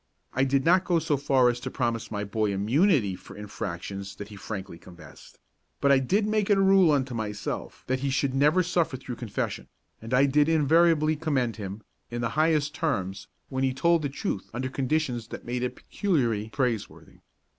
I 0.33 0.45
did 0.45 0.65
not 0.65 0.83
go 0.83 0.97
so 0.97 1.15
far 1.15 1.47
as 1.49 1.59
to 1.59 1.69
promise 1.69 2.09
my 2.09 2.23
boy 2.23 2.51
immunity 2.51 3.15
for 3.15 3.37
infractions 3.37 4.15
that 4.15 4.29
he 4.29 4.35
frankly 4.35 4.79
confessed; 4.79 5.37
but 5.79 5.91
I 5.91 5.99
did 5.99 6.25
make 6.27 6.49
it 6.49 6.57
a 6.57 6.61
rule 6.61 6.91
unto 6.91 7.13
myself 7.13 7.83
that 7.85 7.99
he 7.99 8.09
should 8.09 8.33
never 8.33 8.63
suffer 8.63 8.97
through 8.97 9.17
confession, 9.17 9.67
and 10.01 10.11
I 10.11 10.25
did 10.25 10.49
invariably 10.49 11.15
commend 11.15 11.57
him, 11.57 11.83
in 12.09 12.21
the 12.21 12.29
highest 12.29 12.73
terms, 12.73 13.27
when 13.49 13.63
he 13.63 13.75
told 13.75 14.01
the 14.01 14.09
truth 14.09 14.49
under 14.55 14.69
conditions 14.69 15.27
that 15.27 15.45
made 15.45 15.61
it 15.61 15.75
peculiarly 15.75 16.49
praiseworthy. 16.49 17.19